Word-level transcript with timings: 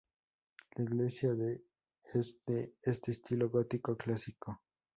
La 0.77 0.81
iglesia 0.83 1.29
es 2.05 2.43
de 2.47 2.73
estilo 2.81 3.51
gótico 3.51 3.95
clásico. 3.95 4.59